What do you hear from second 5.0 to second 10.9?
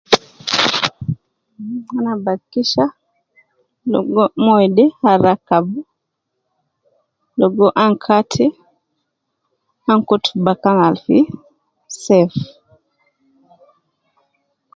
ana rakab, logo ana kati, ana kutu bakan